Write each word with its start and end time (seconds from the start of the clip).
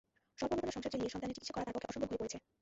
স্বল্প 0.39 0.51
বেতনে 0.55 0.73
সংসার 0.75 0.93
চালিয়ে 0.93 1.13
সন্তানের 1.13 1.35
চিকিৎসা 1.35 1.53
করা 1.55 1.63
তাঁর 1.65 1.73
পক্ষে 1.75 1.89
অসম্ভব 1.91 2.09
হয়ে 2.11 2.21
পড়েছে। 2.21 2.37